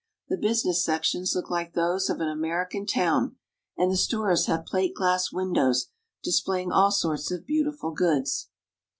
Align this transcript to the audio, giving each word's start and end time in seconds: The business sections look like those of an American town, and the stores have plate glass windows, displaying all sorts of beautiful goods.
The 0.29 0.37
business 0.37 0.83
sections 0.83 1.35
look 1.35 1.51
like 1.51 1.73
those 1.75 2.09
of 2.09 2.19
an 2.21 2.27
American 2.27 2.87
town, 2.87 3.35
and 3.77 3.91
the 3.91 3.95
stores 3.95 4.47
have 4.47 4.65
plate 4.65 4.95
glass 4.95 5.31
windows, 5.31 5.91
displaying 6.23 6.71
all 6.71 6.89
sorts 6.89 7.29
of 7.29 7.45
beautiful 7.45 7.91
goods. 7.91 8.49